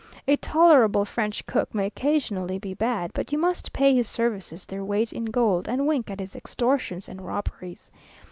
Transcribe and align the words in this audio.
A 0.27 0.35
tolerable 0.35 1.05
French 1.05 1.45
cook 1.45 1.75
may 1.75 1.85
occasionally 1.85 2.57
be 2.57 2.75
had, 2.79 3.13
but 3.13 3.31
you 3.31 3.37
must 3.37 3.71
pay 3.71 3.93
his 3.93 4.07
services 4.09 4.65
their 4.65 4.83
weight 4.83 5.13
in 5.13 5.25
gold, 5.25 5.69
and 5.69 5.85
wink 5.85 6.09
at 6.09 6.19
his 6.19 6.35
extortions 6.35 7.07
and 7.07 7.21
robberies. 7.21 7.91